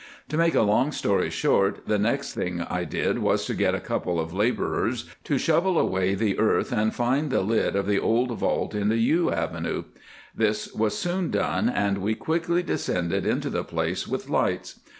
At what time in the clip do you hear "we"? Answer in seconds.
11.99-12.15